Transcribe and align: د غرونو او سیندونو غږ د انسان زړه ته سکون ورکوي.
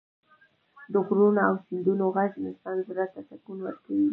د 0.93 0.95
غرونو 1.05 1.39
او 1.49 1.53
سیندونو 1.65 2.05
غږ 2.15 2.29
د 2.39 2.45
انسان 2.49 2.77
زړه 2.87 3.05
ته 3.13 3.19
سکون 3.29 3.57
ورکوي. 3.63 4.09